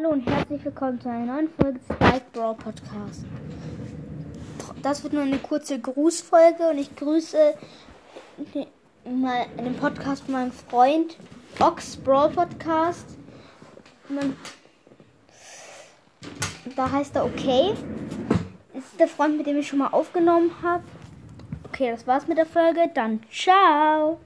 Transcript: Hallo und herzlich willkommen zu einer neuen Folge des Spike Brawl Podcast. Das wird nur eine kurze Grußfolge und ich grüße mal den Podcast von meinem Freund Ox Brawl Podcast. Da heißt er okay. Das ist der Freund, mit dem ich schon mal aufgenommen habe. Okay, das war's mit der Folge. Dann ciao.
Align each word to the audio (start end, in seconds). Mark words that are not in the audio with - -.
Hallo 0.00 0.12
und 0.14 0.26
herzlich 0.26 0.64
willkommen 0.64 0.98
zu 0.98 1.10
einer 1.10 1.34
neuen 1.34 1.48
Folge 1.50 1.78
des 1.78 1.84
Spike 1.84 2.24
Brawl 2.32 2.54
Podcast. 2.54 3.24
Das 4.82 5.02
wird 5.02 5.12
nur 5.12 5.22
eine 5.22 5.38
kurze 5.38 5.78
Grußfolge 5.78 6.70
und 6.70 6.78
ich 6.78 6.94
grüße 6.96 7.54
mal 9.04 9.46
den 9.58 9.76
Podcast 9.76 10.22
von 10.22 10.32
meinem 10.32 10.52
Freund 10.52 11.18
Ox 11.58 11.96
Brawl 11.98 12.30
Podcast. 12.30 13.04
Da 16.76 16.90
heißt 16.90 17.16
er 17.16 17.26
okay. 17.26 17.74
Das 18.72 18.84
ist 18.84 19.00
der 19.00 19.08
Freund, 19.08 19.36
mit 19.36 19.46
dem 19.46 19.58
ich 19.58 19.68
schon 19.68 19.80
mal 19.80 19.88
aufgenommen 19.88 20.50
habe. 20.62 20.84
Okay, 21.68 21.90
das 21.90 22.06
war's 22.06 22.26
mit 22.26 22.38
der 22.38 22.46
Folge. 22.46 22.90
Dann 22.94 23.20
ciao. 23.30 24.18